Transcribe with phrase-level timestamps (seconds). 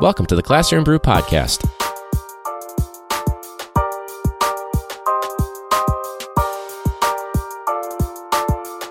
[0.00, 1.60] Welcome to the Classroom Brew Podcast.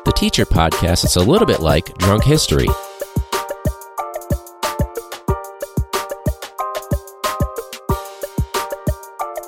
[0.06, 2.68] The teacher podcast is a little bit like drunk history.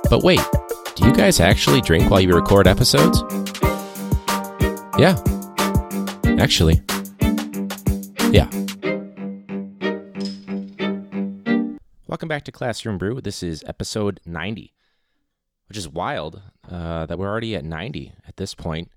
[0.10, 0.42] But wait,
[0.96, 3.22] do you guys actually drink while you record episodes?
[4.98, 5.16] Yeah.
[6.40, 6.82] Actually.
[12.32, 13.20] Back to Classroom Brew.
[13.20, 14.74] This is episode 90,
[15.68, 18.90] which is wild uh, that we're already at 90 at this point.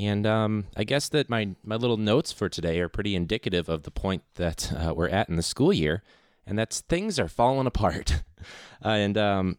[0.00, 3.84] And um, I guess that my, my little notes for today are pretty indicative of
[3.84, 6.02] the point that uh, we're at in the school year,
[6.44, 8.24] and that's things are falling apart.
[8.84, 9.58] uh, and um,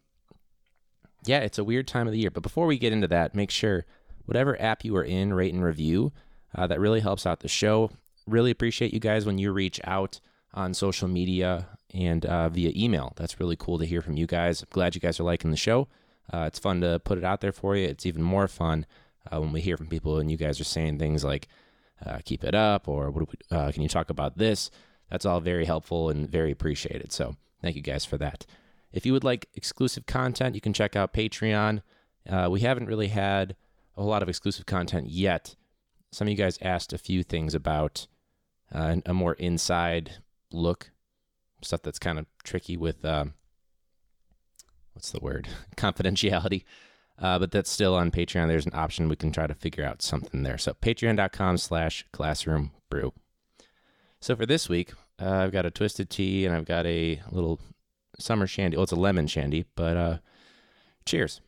[1.25, 2.29] yeah, it's a weird time of the year.
[2.29, 3.85] But before we get into that, make sure
[4.25, 6.11] whatever app you are in, rate and review.
[6.53, 7.89] Uh, that really helps out the show.
[8.27, 10.19] Really appreciate you guys when you reach out
[10.53, 13.13] on social media and uh, via email.
[13.15, 14.61] That's really cool to hear from you guys.
[14.61, 15.87] I'm glad you guys are liking the show.
[16.31, 17.87] Uh, it's fun to put it out there for you.
[17.87, 18.85] It's even more fun
[19.31, 21.47] uh, when we hear from people and you guys are saying things like,
[22.05, 24.69] uh, keep it up, or what we, uh, can you talk about this?
[25.09, 27.11] That's all very helpful and very appreciated.
[27.11, 28.45] So thank you guys for that.
[28.91, 31.81] If you would like exclusive content, you can check out Patreon.
[32.29, 33.55] Uh, we haven't really had
[33.95, 35.55] a whole lot of exclusive content yet.
[36.11, 38.07] Some of you guys asked a few things about
[38.71, 40.15] a more inside
[40.51, 40.91] look,
[41.61, 43.33] stuff that's kind of tricky with um,
[44.93, 46.63] what's the word confidentiality.
[47.19, 48.47] Uh, but that's still on Patreon.
[48.47, 50.57] There's an option we can try to figure out something there.
[50.57, 53.11] So patreon.com slash classroom brew.
[54.19, 57.59] So for this week, uh, I've got a twisted tea and I've got a little
[58.19, 58.77] summer shandy.
[58.77, 60.17] Well, it's a lemon shandy, but uh,
[61.05, 61.41] cheers.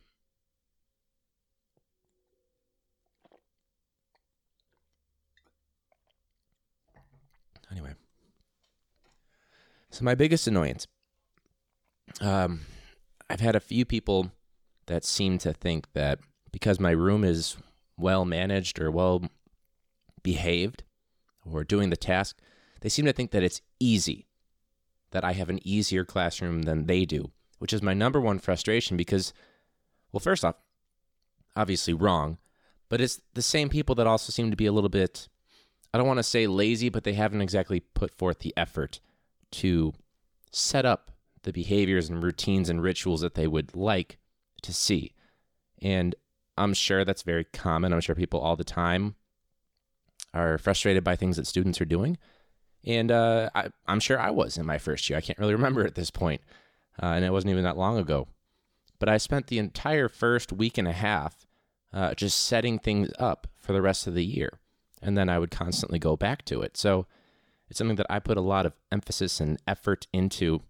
[7.70, 7.94] Anyway,
[9.90, 10.86] so my biggest annoyance,
[12.20, 12.60] um,
[13.28, 14.30] I've had a few people
[14.86, 16.18] that seem to think that
[16.52, 17.56] because my room is
[17.96, 19.22] well managed or well
[20.22, 20.84] behaved
[21.44, 22.38] or doing the task,
[22.80, 24.26] they seem to think that it's easy,
[25.10, 28.96] that I have an easier classroom than they do, which is my number one frustration
[28.96, 29.32] because,
[30.12, 30.56] well, first off,
[31.56, 32.38] obviously wrong,
[32.88, 35.28] but it's the same people that also seem to be a little bit,
[35.92, 39.00] I don't want to say lazy, but they haven't exactly put forth the effort
[39.52, 39.92] to
[40.52, 41.10] set up
[41.42, 44.18] the behaviors and routines and rituals that they would like
[44.62, 45.12] to see.
[45.80, 46.14] And
[46.56, 47.92] I'm sure that's very common.
[47.92, 49.14] I'm sure people all the time
[50.34, 52.18] are frustrated by things that students are doing.
[52.84, 55.18] And uh, I, am sure I was in my first year.
[55.18, 56.42] I can't really remember at this point,
[57.02, 58.28] uh, and it wasn't even that long ago.
[58.98, 61.46] But I spent the entire first week and a half
[61.92, 64.58] uh, just setting things up for the rest of the year.
[65.02, 66.76] And then I would constantly go back to it.
[66.76, 67.06] So
[67.70, 70.62] it's something that I put a lot of emphasis and effort into,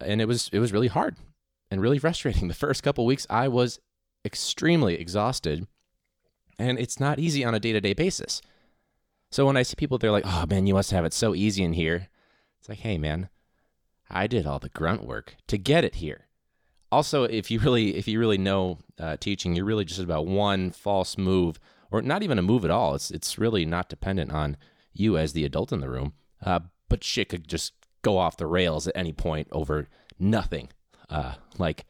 [0.00, 1.16] and it was it was really hard
[1.70, 2.48] and really frustrating.
[2.48, 3.78] The first couple weeks, I was
[4.24, 5.66] extremely exhausted,
[6.58, 8.40] and it's not easy on a day to day basis.
[9.30, 11.62] So when I see people, they're like, "Oh man, you must have it so easy
[11.62, 12.08] in here."
[12.58, 13.28] It's like, "Hey man,
[14.10, 16.26] I did all the grunt work to get it here."
[16.90, 20.70] Also, if you really if you really know uh, teaching, you're really just about one
[20.70, 22.94] false move, or not even a move at all.
[22.94, 24.56] It's it's really not dependent on
[24.94, 26.14] you as the adult in the room.
[26.42, 29.88] Uh, but shit could just go off the rails at any point over
[30.18, 30.68] nothing.
[31.08, 31.84] Uh, like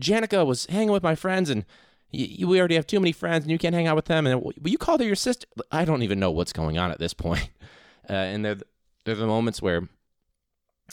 [0.00, 1.64] Janica was hanging with my friends and
[2.12, 4.26] we already have too many friends and you can't hang out with them.
[4.26, 5.46] And will you call her your sister?
[5.70, 7.48] I don't even know what's going on at this point.
[8.08, 8.56] Uh, and they're,
[9.04, 9.88] they're the moments where,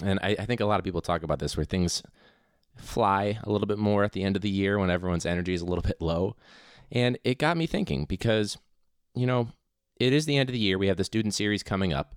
[0.03, 2.03] and I, I think a lot of people talk about this, where things
[2.75, 5.61] fly a little bit more at the end of the year when everyone's energy is
[5.61, 6.35] a little bit low.
[6.91, 8.59] And it got me thinking because,
[9.15, 9.49] you know,
[9.99, 10.77] it is the end of the year.
[10.77, 12.13] We have the student series coming up.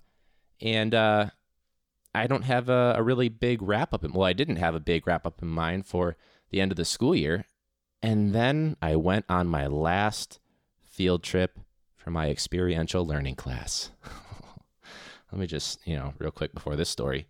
[0.61, 1.29] And uh,
[2.13, 4.03] I don't have a, a really big wrap up.
[4.03, 6.17] In, well, I didn't have a big wrap up in mind for
[6.49, 7.45] the end of the school year.
[8.01, 10.39] And then I went on my last
[10.83, 11.59] field trip
[11.95, 13.91] for my experiential learning class.
[15.31, 17.27] Let me just, you know, real quick before this story.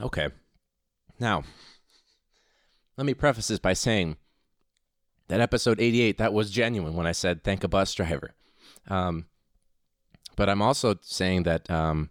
[0.00, 0.28] Okay.
[1.18, 1.42] Now,
[2.98, 4.16] let me preface this by saying
[5.28, 8.34] that episode 88, that was genuine when I said thank a bus driver.
[8.88, 9.26] Um,
[10.36, 12.10] but I'm also saying that um,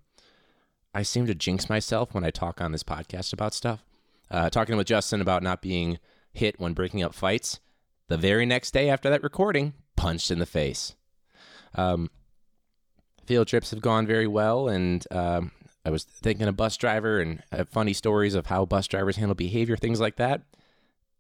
[0.94, 3.84] I seem to jinx myself when I talk on this podcast about stuff.
[4.32, 6.00] Uh, talking with Justin about not being
[6.32, 7.60] hit when breaking up fights.
[8.08, 10.96] The very next day after that recording, punched in the face.
[11.76, 12.10] Um,
[13.26, 15.52] field trips have gone very well, and um,
[15.84, 19.76] I was thinking a bus driver and funny stories of how bus drivers handle behavior,
[19.76, 20.44] things like that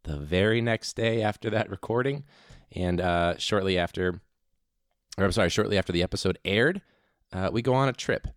[0.07, 2.24] the very next day after that recording,
[2.71, 4.21] And uh, shortly after,
[5.18, 6.81] or I'm sorry, shortly after the episode aired,
[7.31, 8.27] uh, we go on a trip.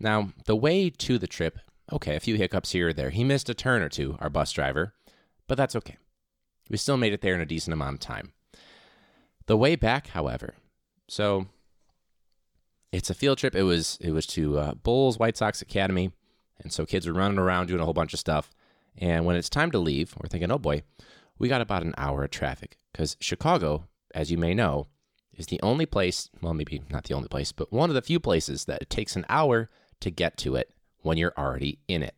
[0.00, 1.58] Now, the way to the trip,
[1.92, 3.10] okay, a few hiccups here or there.
[3.10, 4.94] He missed a turn or two, our bus driver,
[5.46, 5.96] but that's okay.
[6.70, 8.32] We still made it there in a decent amount of time.
[9.46, 10.54] The way back, however,
[11.08, 11.46] so
[12.92, 13.54] it's a field trip.
[13.54, 16.12] It was it was to uh, Bulls White Sox Academy,
[16.60, 18.50] and so kids were running around doing a whole bunch of stuff.
[18.98, 20.82] And when it's time to leave, we're thinking, oh boy,
[21.38, 23.84] we got about an hour of traffic because Chicago,
[24.14, 24.88] as you may know,
[25.32, 26.28] is the only place.
[26.42, 29.14] Well, maybe not the only place, but one of the few places that it takes
[29.14, 32.14] an hour to get to it when you're already in it.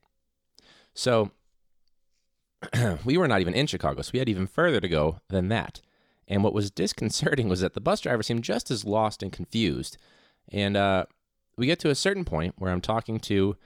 [0.94, 1.30] So
[3.04, 5.80] we were not even in Chicago, so we had even further to go than that.
[6.26, 9.98] And what was disconcerting was that the bus driver seemed just as lost and confused.
[10.50, 11.06] And uh,
[11.56, 13.56] we get to a certain point where I'm talking to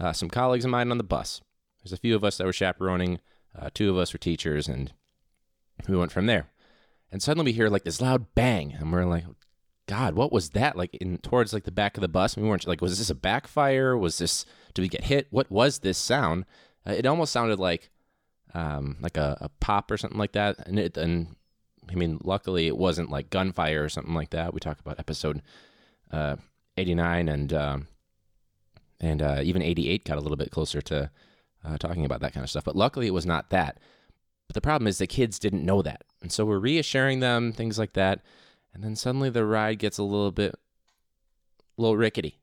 [0.00, 1.40] uh, some colleagues of mine on the bus.
[1.84, 3.20] There's a few of us that were chaperoning,
[3.56, 4.92] uh, two of us were teachers, and
[5.86, 6.48] we went from there.
[7.12, 9.24] And suddenly we hear like this loud bang, and we're like,
[9.86, 10.76] God, what was that?
[10.76, 12.34] Like in towards like the back of the bus.
[12.34, 13.96] And we weren't like, was this a backfire?
[13.96, 15.26] Was this did we get hit?
[15.30, 16.46] What was this sound?
[16.86, 17.90] Uh, it almost sounded like
[18.54, 20.66] um, like a, a, pop or something like that.
[20.66, 21.36] And it and
[21.90, 24.54] I mean, luckily it wasn't like gunfire or something like that.
[24.54, 25.42] We talked about episode
[26.10, 26.36] uh,
[26.76, 27.88] 89 and um,
[29.00, 31.10] and uh, even 88 got a little bit closer to
[31.64, 32.64] uh, talking about that kind of stuff.
[32.64, 33.78] But luckily it was not that.
[34.46, 37.78] But the problem is the kids didn't know that, and so we're reassuring them things
[37.78, 38.20] like that.
[38.74, 40.54] And then suddenly the ride gets a little bit,
[41.78, 42.40] a little rickety.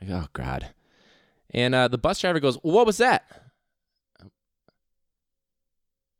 [0.00, 0.68] Like, oh, God.
[1.50, 3.24] And uh, the bus driver goes, What was that?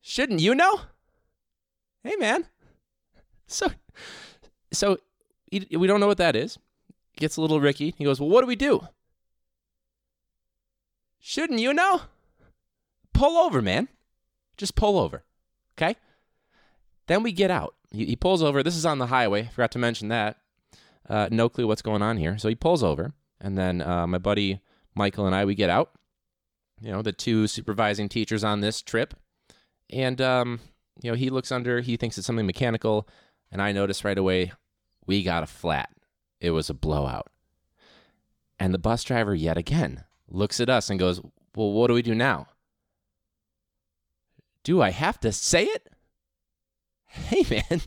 [0.01, 0.81] Shouldn't you know?
[2.03, 2.47] Hey, man.
[3.47, 3.71] So,
[4.73, 4.99] so
[5.53, 6.59] we don't know what that is.
[7.17, 7.95] Gets a little ricky.
[7.97, 8.87] He goes, Well, what do we do?
[11.21, 12.03] Shouldn't you know?
[13.13, 13.89] Pull over, man.
[14.57, 15.23] Just pull over.
[15.77, 15.97] Okay?
[17.07, 17.75] Then we get out.
[17.91, 18.63] He, he pulls over.
[18.63, 19.51] This is on the highway.
[19.53, 20.39] Forgot to mention that.
[21.09, 22.39] Uh, no clue what's going on here.
[22.39, 24.61] So he pulls over, and then uh, my buddy
[24.95, 25.91] Michael and I we get out.
[26.81, 29.15] You know, the two supervising teachers on this trip,
[29.91, 30.61] and um,
[31.03, 31.81] you know he looks under.
[31.81, 33.09] He thinks it's something mechanical,
[33.51, 34.53] and I notice right away
[35.05, 35.91] we got a flat.
[36.41, 37.27] It was a blowout.
[38.59, 41.21] And the bus driver yet again looks at us and goes,
[41.55, 42.47] "Well, what do we do now?"
[44.63, 45.89] Do I have to say it?
[47.07, 47.81] hey man,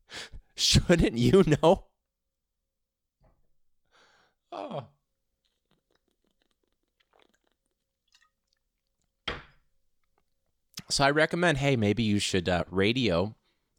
[0.54, 1.86] shouldn't you know?
[4.50, 4.86] Oh.
[10.90, 13.34] So I recommend, hey, maybe you should uh, radio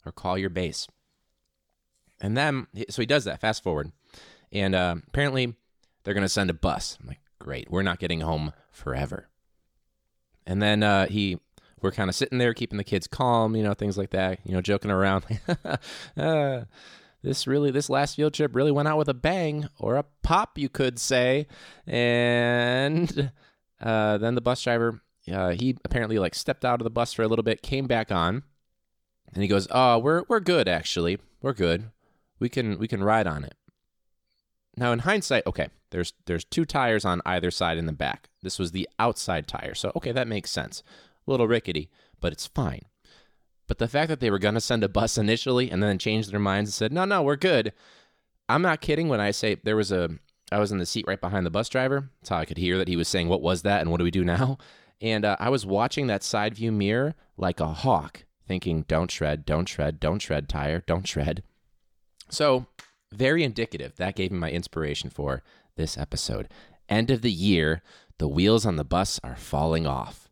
[0.06, 0.88] or call your base.
[2.20, 3.42] And then, so he does that.
[3.42, 3.92] Fast forward,
[4.52, 5.54] and uh, apparently
[6.04, 6.98] they're going to send a bus.
[7.02, 9.30] I'm like, great, we're not getting home forever.
[10.48, 11.38] And then uh, he
[11.80, 14.54] we're kind of sitting there keeping the kids calm, you know, things like that, you
[14.54, 15.26] know, joking around.
[16.18, 16.62] uh,
[17.22, 20.58] this really, this last field trip really went out with a bang or a pop,
[20.58, 21.46] you could say.
[21.86, 23.32] And
[23.80, 25.02] uh, then the bus driver,
[25.32, 28.12] uh, he apparently like stepped out of the bus for a little bit, came back
[28.12, 28.42] on,
[29.34, 31.20] and he goes, "Oh, we're we're good actually.
[31.42, 31.92] We're good.
[32.40, 33.56] We can we can ride on it."
[34.78, 38.30] Now, in hindsight, okay, there's there's two tires on either side in the back.
[38.42, 40.84] This was the outside tire, so okay, that makes sense
[41.28, 41.90] a little rickety,
[42.20, 42.84] but it's fine.
[43.68, 46.32] But the fact that they were going to send a bus initially and then changed
[46.32, 47.74] their minds and said, no, no, we're good.
[48.48, 50.10] I'm not kidding when I say there was a,
[50.52, 52.10] I was in the seat right behind the bus driver.
[52.22, 54.04] That's how I could hear that he was saying, what was that and what do
[54.04, 54.58] we do now?
[55.02, 59.46] And uh, I was watching that side view mirror like a hawk, thinking, don't shred,
[59.46, 61.44] don't shred, don't shred, tire, don't shred.
[62.30, 62.66] So,
[63.12, 63.96] very indicative.
[63.98, 65.44] That gave me my inspiration for
[65.76, 66.50] this episode.
[66.88, 67.82] End of the year,
[68.18, 70.26] the wheels on the bus are falling off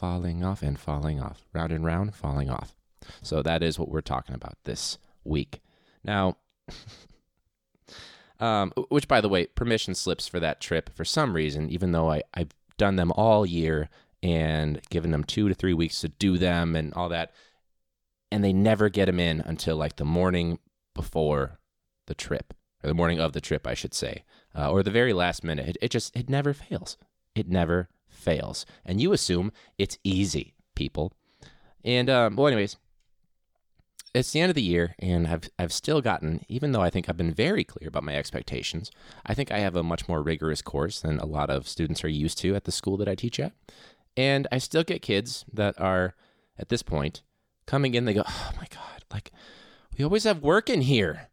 [0.00, 2.74] falling off and falling off, round and round, falling off.
[3.20, 5.60] So that is what we're talking about this week.
[6.02, 6.38] Now,
[8.40, 12.10] um, which by the way, permission slips for that trip for some reason, even though
[12.10, 13.90] I, I've done them all year
[14.22, 17.32] and given them two to three weeks to do them and all that.
[18.32, 20.60] And they never get them in until like the morning
[20.94, 21.58] before
[22.10, 22.52] the trip,
[22.82, 24.24] or the morning of the trip, I should say,
[24.58, 25.68] uh, or the very last minute.
[25.68, 26.96] It, it just, it never fails.
[27.36, 28.66] It never fails.
[28.84, 31.12] And you assume it's easy, people.
[31.84, 32.76] And, um, well, anyways,
[34.12, 37.08] it's the end of the year, and I've, I've still gotten, even though I think
[37.08, 38.90] I've been very clear about my expectations,
[39.24, 42.08] I think I have a much more rigorous course than a lot of students are
[42.08, 43.52] used to at the school that I teach at.
[44.16, 46.16] And I still get kids that are,
[46.58, 47.22] at this point,
[47.66, 49.30] coming in, they go, oh my God, like,
[49.96, 51.29] we always have work in here.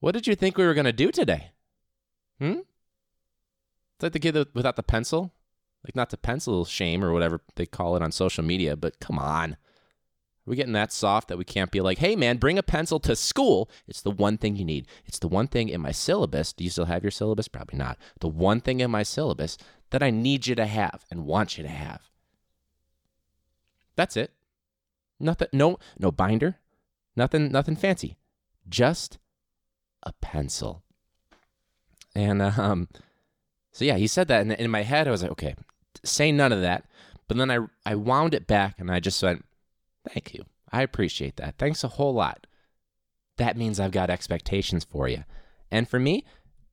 [0.00, 1.52] What did you think we were going to do today?
[2.40, 2.60] Hmm?
[3.94, 5.32] It's like the kid without the pencil
[5.84, 9.18] Like, not to pencil shame or whatever they call it on social media, but come
[9.18, 9.52] on.
[9.52, 12.98] Are we getting that soft that we can't be like, hey, man, bring a pencil
[13.00, 13.68] to school?
[13.86, 14.86] It's the one thing you need.
[15.04, 16.52] It's the one thing in my syllabus.
[16.52, 17.48] Do you still have your syllabus?
[17.48, 17.98] Probably not.
[18.20, 19.58] The one thing in my syllabus
[19.90, 22.08] that I need you to have and want you to have.
[23.96, 24.32] That's it.
[25.20, 26.56] Nothing no no binder.
[27.16, 28.16] Nothing nothing fancy.
[28.68, 29.18] Just
[30.02, 30.82] a pencil.
[32.14, 32.88] And um
[33.72, 35.54] so yeah, he said that and in my head I was like, okay,
[36.04, 36.84] say none of that.
[37.26, 39.44] But then I I wound it back and I just went,
[40.08, 40.44] "Thank you.
[40.72, 41.56] I appreciate that.
[41.58, 42.46] Thanks a whole lot."
[43.36, 45.24] That means I've got expectations for you.
[45.70, 46.24] And for me,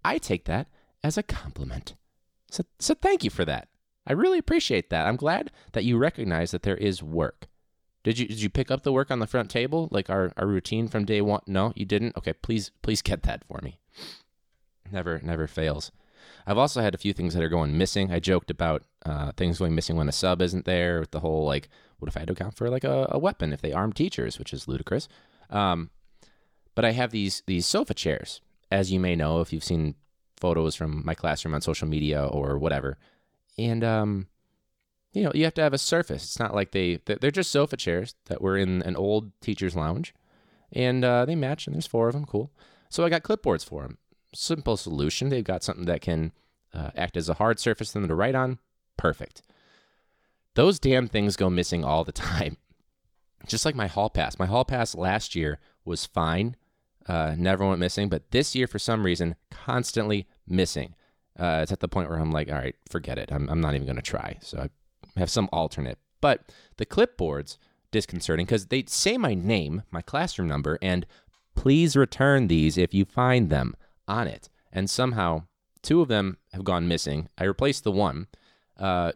[0.04, 0.68] I take that
[1.04, 1.96] as a compliment.
[2.50, 3.68] So, so thank you for that.
[4.08, 5.08] I really appreciate that.
[5.08, 7.48] I'm glad that you recognize that there is work.
[8.06, 10.46] Did you did you pick up the work on the front table like our, our
[10.46, 11.42] routine from day one?
[11.48, 12.16] No, you didn't.
[12.16, 13.80] Okay, please please get that for me.
[14.92, 15.92] Never never fails.
[16.46, 18.12] I've also had a few things that are going missing.
[18.12, 21.00] I joked about uh, things going missing when a sub isn't there.
[21.00, 23.52] With the whole like, what if I had to account for like a, a weapon
[23.52, 25.08] if they arm teachers, which is ludicrous.
[25.50, 25.90] Um,
[26.76, 28.40] but I have these these sofa chairs,
[28.72, 29.96] as you may know if you've seen
[30.38, 33.00] photos from my classroom on social media or whatever.
[33.58, 34.28] And um,
[35.16, 36.24] you know, you have to have a surface.
[36.24, 40.14] It's not like they they're just sofa chairs that were in an old teacher's lounge,
[40.74, 41.66] and uh, they match.
[41.66, 42.26] And there's four of them.
[42.26, 42.52] Cool.
[42.90, 43.98] So I got clipboards for them.
[44.34, 45.30] Simple solution.
[45.30, 46.34] They've got something that can
[46.74, 48.60] uh, act as a hard surface for them to write on.
[48.98, 49.42] Perfect.
[50.56, 52.58] Those damn things go missing all the time.
[53.48, 54.38] Just like my hall pass.
[54.38, 56.58] My hall pass last year was fine.
[57.08, 60.96] Uh, never went missing, but this year for some reason constantly missing.
[61.40, 63.32] Uh, it's at the point where I'm like, all right, forget it.
[63.32, 64.38] I'm, I'm not even going to try.
[64.42, 64.70] So I
[65.18, 65.98] have some alternate.
[66.22, 67.58] But the clipboards
[67.92, 71.06] disconcerting because they say my name, my classroom number, and
[71.56, 73.76] please return these if you find them
[74.08, 74.50] on it.
[74.72, 75.44] And somehow
[75.82, 77.30] two of them have gone missing.
[77.38, 78.28] I replaced the one.
[78.78, 79.14] Uh,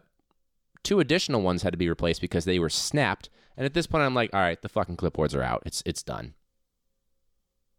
[0.82, 3.28] two additional ones had to be replaced because they were snapped.
[3.56, 5.62] And at this point, I'm like, all right, the fucking clipboards are out.
[5.66, 6.34] It's it's done.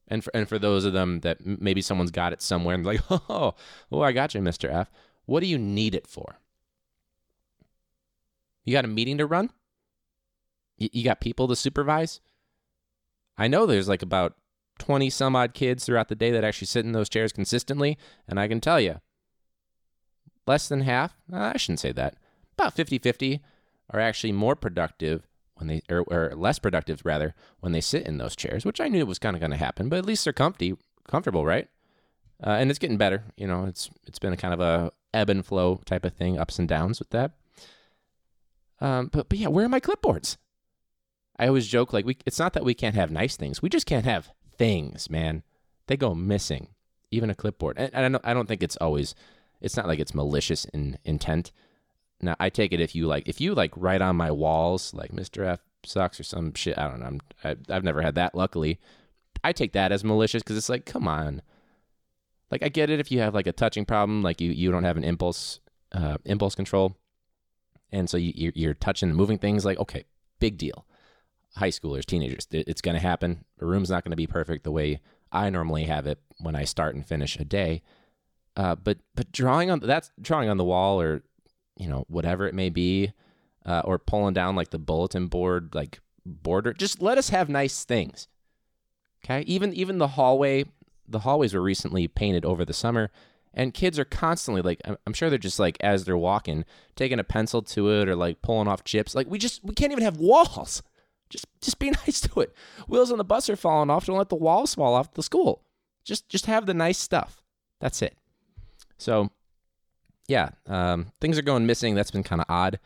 [0.07, 3.01] And for, and for those of them that maybe someone's got it somewhere and like,
[3.09, 3.55] oh,
[3.91, 4.71] oh, I got you, Mr.
[4.71, 4.91] F.
[5.25, 6.39] What do you need it for?
[8.63, 9.51] You got a meeting to run?
[10.77, 12.21] You, you got people to supervise?
[13.37, 14.35] I know there's like about
[14.79, 17.97] 20 some odd kids throughout the day that actually sit in those chairs consistently.
[18.27, 18.99] And I can tell you,
[20.47, 22.15] less than half, I shouldn't say that,
[22.57, 23.41] about 50 50
[23.91, 28.17] are actually more productive when they or, or less productive rather when they sit in
[28.17, 29.89] those chairs, which I knew was kind of going to happen.
[29.89, 30.75] But at least they're comfy,
[31.07, 31.67] comfortable, right?
[32.43, 33.23] Uh, and it's getting better.
[33.37, 36.39] You know, it's it's been a kind of a ebb and flow type of thing,
[36.39, 37.33] ups and downs with that.
[38.81, 40.37] Um, but but yeah, where are my clipboards?
[41.37, 42.17] I always joke like we.
[42.25, 43.61] It's not that we can't have nice things.
[43.61, 45.43] We just can't have things, man.
[45.87, 46.69] They go missing.
[47.11, 47.77] Even a clipboard.
[47.77, 48.27] And, and I don't.
[48.27, 49.15] I don't think it's always.
[49.61, 51.51] It's not like it's malicious in intent.
[52.21, 55.11] Now I take it if you like if you like write on my walls like
[55.11, 55.45] Mr.
[55.45, 56.77] F sucks or some shit.
[56.77, 57.05] I don't know.
[57.05, 58.35] I'm, I, I've never had that.
[58.35, 58.79] Luckily,
[59.43, 61.41] I take that as malicious because it's like, come on.
[62.49, 64.83] Like I get it if you have like a touching problem, like you you don't
[64.83, 65.59] have an impulse
[65.93, 66.95] uh, impulse control,
[67.91, 69.65] and so you, you're, touching and moving things.
[69.65, 70.05] Like okay,
[70.39, 70.85] big deal.
[71.57, 73.43] High schoolers, teenagers, it's going to happen.
[73.57, 76.63] The room's not going to be perfect the way I normally have it when I
[76.63, 77.81] start and finish a day.
[78.55, 81.23] Uh, but but drawing on that's drawing on the wall or
[81.81, 83.11] you know, whatever it may be,
[83.65, 86.73] uh, or pulling down like the bulletin board, like border.
[86.73, 88.27] Just let us have nice things.
[89.23, 89.41] Okay.
[89.41, 90.65] Even even the hallway,
[91.07, 93.09] the hallways were recently painted over the summer,
[93.53, 96.65] and kids are constantly like, I'm sure they're just like as they're walking,
[96.95, 99.13] taking a pencil to it or like pulling off chips.
[99.13, 100.81] Like we just we can't even have walls.
[101.29, 102.53] Just just be nice to it.
[102.87, 104.05] Wheels on the bus are falling off.
[104.05, 105.63] Don't let the walls fall off the school.
[106.03, 107.43] Just just have the nice stuff.
[107.79, 108.17] That's it.
[108.97, 109.29] So
[110.27, 111.95] yeah, um, things are going missing.
[111.95, 112.79] That's been kind of odd.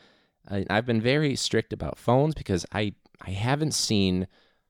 [0.50, 4.28] I, I've been very strict about phones because I I haven't seen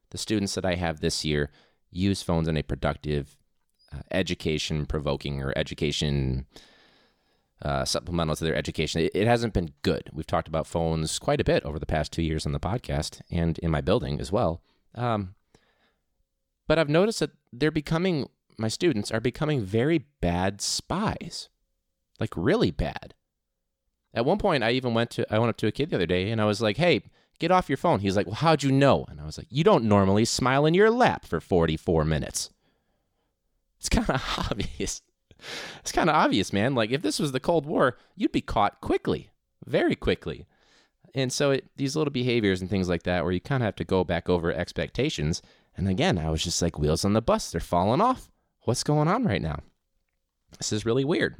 [0.09, 1.51] the students that I have this year
[1.89, 3.37] use phones in a productive,
[4.11, 6.45] education provoking or education
[7.61, 9.01] uh, supplemental to their education.
[9.01, 10.09] It, it, hasn't been good.
[10.11, 13.21] We've talked about phones quite a bit over the past two years on the podcast
[13.31, 14.61] and in my building as well.
[14.93, 15.35] Um,
[16.67, 21.49] but I've noticed that they're becoming, my students are becoming very bad spies
[22.19, 23.13] like really bad.
[24.13, 26.05] At one point, I even went to I went up to a kid the other
[26.05, 27.03] day and I was like, "Hey,
[27.39, 29.63] get off your phone." He's like, "Well, how'd you know?" And I was like, "You
[29.63, 32.49] don't normally smile in your lap for 44 minutes."
[33.85, 35.01] It's kind of obvious.
[35.79, 36.75] It's kind of obvious, man.
[36.75, 39.29] Like if this was the Cold War, you'd be caught quickly,
[39.65, 40.45] very quickly.
[41.13, 43.75] And so it, these little behaviors and things like that, where you kind of have
[43.77, 45.41] to go back over expectations.
[45.77, 48.29] And again, I was just like, wheels on the bus, they're falling off.
[48.63, 49.59] What's going on right now?
[50.57, 51.35] This is really weird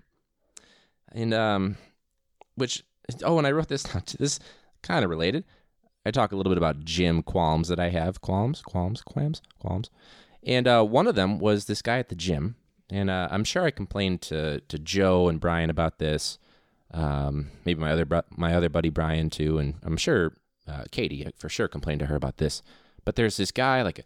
[1.16, 1.78] and um,
[2.56, 2.84] which
[3.24, 4.04] oh, and I wrote this down.
[4.20, 4.40] This
[4.84, 5.46] kind of related.
[6.06, 8.22] I talk a little bit about gym qualms that I have.
[8.22, 9.90] Qualms, qualms, qualms, qualms.
[10.46, 12.56] And uh, one of them was this guy at the gym.
[12.90, 16.38] And uh, I'm sure I complained to, to Joe and Brian about this.
[16.92, 20.34] Um, maybe my other my other buddy Brian too, and I'm sure
[20.68, 22.62] uh, Katie for sure complained to her about this.
[23.04, 24.04] But there's this guy, like a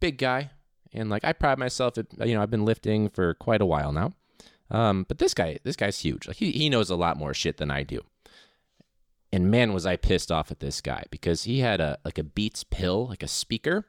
[0.00, 0.50] big guy,
[0.92, 3.92] and like I pride myself, at, you know, I've been lifting for quite a while
[3.92, 4.12] now.
[4.70, 6.26] Um, but this guy, this guy's huge.
[6.26, 8.00] Like he he knows a lot more shit than I do.
[9.32, 12.24] And man, was I pissed off at this guy because he had a like a
[12.24, 13.86] Beats pill, like a speaker,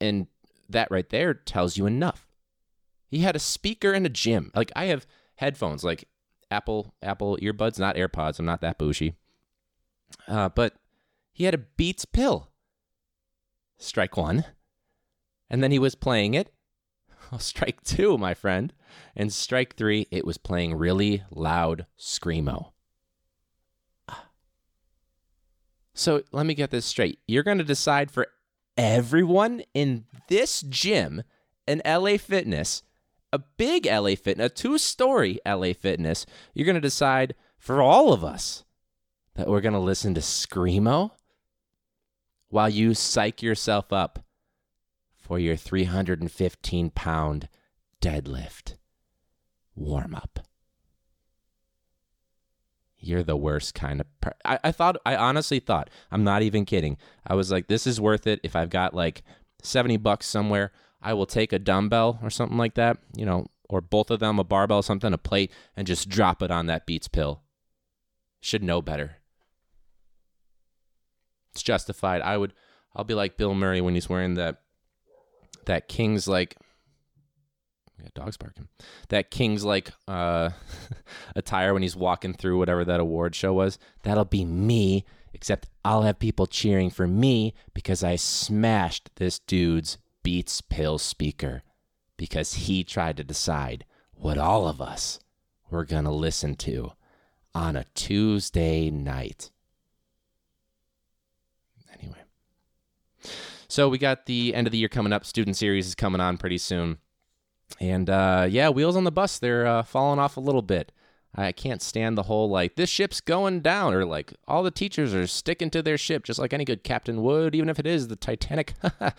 [0.00, 0.28] and
[0.68, 2.26] that right there tells you enough.
[3.08, 4.50] He had a speaker in a gym.
[4.54, 5.06] Like I have
[5.36, 6.08] headphones, like
[6.50, 8.38] Apple Apple earbuds, not AirPods.
[8.38, 9.14] I'm not that bougie.
[10.28, 10.74] Uh, but
[11.32, 12.50] he had a Beats pill.
[13.78, 14.44] Strike one.
[15.48, 16.52] And then he was playing it.
[17.32, 18.72] Oh, strike two, my friend.
[19.16, 22.70] And strike three, it was playing really loud Screamo.
[25.92, 27.18] So let me get this straight.
[27.26, 28.28] You're going to decide for
[28.76, 31.22] everyone in this gym,
[31.66, 32.82] an LA Fitness,
[33.32, 38.12] a big LA Fitness, a two story LA Fitness, you're going to decide for all
[38.12, 38.64] of us
[39.34, 41.10] that we're going to listen to Screamo
[42.48, 44.24] while you psych yourself up
[45.16, 47.48] for your 315 pound
[48.00, 48.76] deadlift
[49.74, 50.40] warm up.
[53.06, 54.20] You're the worst kind of.
[54.20, 54.96] Per- I, I thought.
[55.06, 55.90] I honestly thought.
[56.10, 56.96] I'm not even kidding.
[57.26, 58.40] I was like, this is worth it.
[58.42, 59.22] If I've got like
[59.62, 62.98] 70 bucks somewhere, I will take a dumbbell or something like that.
[63.16, 66.50] You know, or both of them, a barbell, something, a plate, and just drop it
[66.50, 67.42] on that Beats pill.
[68.40, 69.16] Should know better.
[71.52, 72.22] It's justified.
[72.22, 72.52] I would.
[72.94, 74.62] I'll be like Bill Murray when he's wearing that
[75.66, 76.56] that King's like
[78.02, 78.68] got dogs barking.
[79.08, 80.50] That King's like uh,
[81.36, 83.78] attire when he's walking through whatever that award show was.
[84.02, 89.98] That'll be me, except I'll have people cheering for me because I smashed this dude's
[90.22, 91.62] Beats pill speaker
[92.16, 95.20] because he tried to decide what all of us
[95.70, 96.92] were going to listen to
[97.54, 99.50] on a Tuesday night.
[101.98, 102.18] Anyway.
[103.68, 105.24] So we got the end of the year coming up.
[105.24, 106.98] Student series is coming on pretty soon.
[107.80, 110.92] And uh, yeah, wheels on the bus, they're uh, falling off a little bit.
[111.34, 115.14] I can't stand the whole like this ship's going down or like all the teachers
[115.14, 118.08] are sticking to their ship just like any good captain would, even if it is
[118.08, 118.72] the Titanic.
[118.82, 119.10] all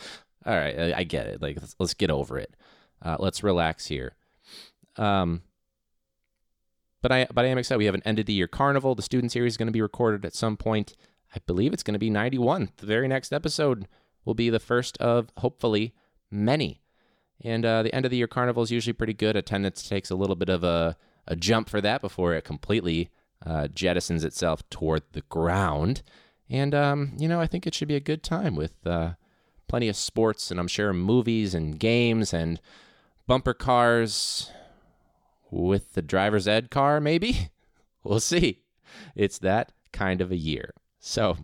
[0.46, 1.42] right, I, I, get it.
[1.42, 2.56] Like let's, let's get over it.
[3.04, 4.16] Uh, let's relax here.
[4.96, 5.44] Um,
[7.04, 7.78] but I but I am excited.
[7.78, 8.96] We have an end of the year carnival.
[8.96, 10.96] The student series is going to be recorded at some point.
[11.36, 12.70] I believe it's going to be 91.
[12.78, 13.88] The very next episode
[14.26, 15.94] will be the first of hopefully
[16.32, 16.82] many.
[17.43, 19.36] And uh, the end of the year carnival is usually pretty good.
[19.36, 20.97] Attendance takes a little bit of a,
[21.28, 23.10] a jump for that before it completely
[23.45, 26.02] uh, jettisons itself toward the ground.
[26.50, 29.12] And, um, you know, I think it should be a good time with uh,
[29.67, 32.60] plenty of sports and I'm sure movies and games and
[33.28, 34.52] bumper cars
[35.52, 37.50] with the driver's ed car, maybe.
[38.04, 38.62] we'll see.
[39.15, 40.73] It's that kind of a year.
[41.00, 41.38] So,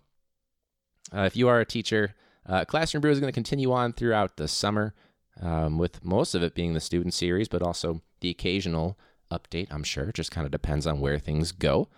[1.14, 2.14] uh, if you are a teacher,
[2.46, 4.94] uh, Classroom Brew is going to continue on throughout the summer
[5.40, 8.98] um, with most of it being the student series, but also the occasional
[9.30, 10.04] update, I'm sure.
[10.04, 11.88] It just kind of depends on where things go.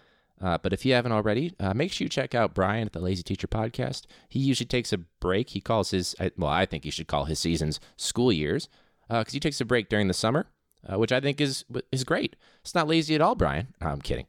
[0.40, 3.00] Uh, but if you haven't already, uh, make sure you check out Brian at the
[3.00, 4.02] Lazy Teacher Podcast.
[4.28, 5.50] He usually takes a break.
[5.50, 8.68] He calls his, well, I think he should call his seasons school years
[9.08, 10.46] because uh, he takes a break during the summer,
[10.86, 12.36] uh, which I think is is great.
[12.60, 13.68] It's not lazy at all, Brian.
[13.80, 14.26] No, I'm kidding.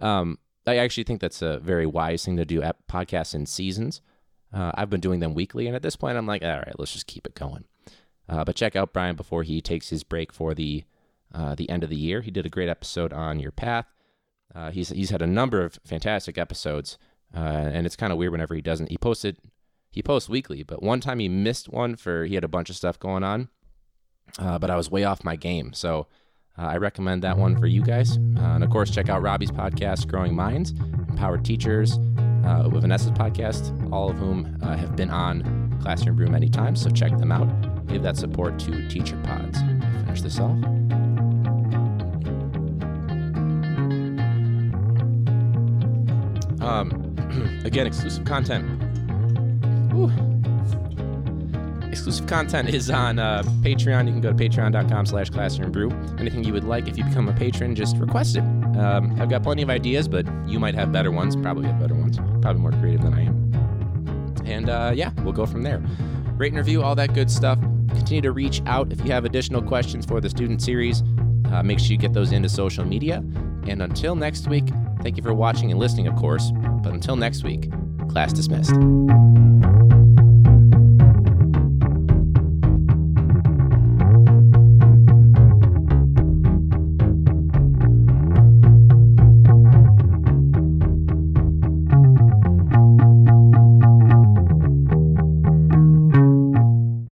[0.00, 4.00] Um, I actually think that's a very wise thing to do at podcasts in seasons.
[4.52, 6.92] Uh, I've been doing them weekly, and at this point, I'm like, all right, let's
[6.92, 7.64] just keep it going.
[8.28, 10.84] Uh, but check out Brian before he takes his break for the
[11.34, 12.20] uh, the end of the year.
[12.20, 13.86] He did a great episode on your path.
[14.54, 16.96] Uh, he's he's had a number of fantastic episodes,
[17.36, 18.90] uh, and it's kind of weird whenever he doesn't.
[18.90, 19.38] He posted
[19.90, 22.76] he posts weekly, but one time he missed one for he had a bunch of
[22.76, 23.48] stuff going on,
[24.38, 25.72] uh, but I was way off my game.
[25.72, 26.06] So
[26.56, 28.16] uh, I recommend that one for you guys.
[28.16, 34.08] and of course, check out Robbie's podcast, Growing Minds, Empowered Teachers, with Vanessa's podcast, all
[34.08, 36.80] of whom have been on Classroom Brew many times.
[36.80, 39.58] So check them out give that support to teacher pods.
[40.04, 40.56] Finish this off.
[46.60, 48.64] Um, again, exclusive content.
[49.94, 50.10] Ooh.
[51.88, 54.06] Exclusive content is on uh, Patreon.
[54.06, 56.18] You can go to patreon.com slash classroombrew.
[56.18, 58.42] Anything you would like, if you become a patron, just request it.
[58.76, 61.36] Um, I've got plenty of ideas, but you might have better ones.
[61.36, 62.18] Probably have better ones.
[62.42, 64.42] Probably more creative than I am.
[64.44, 65.82] And uh, yeah, we'll go from there.
[66.36, 67.58] Rate and review, all that good stuff.
[67.88, 71.02] Continue to reach out if you have additional questions for the student series.
[71.52, 73.16] Uh, make sure you get those into social media.
[73.66, 74.64] And until next week,
[75.04, 76.50] Thank you for watching and listening, of course.
[76.82, 77.70] But until next week,
[78.08, 78.74] class dismissed.